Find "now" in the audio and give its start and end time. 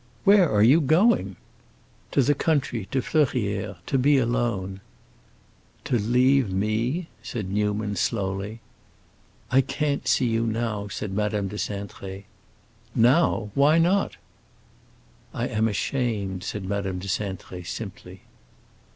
10.47-10.87